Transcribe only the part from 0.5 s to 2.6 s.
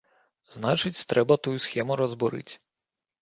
Значыць, трэба тую схему разбурыць.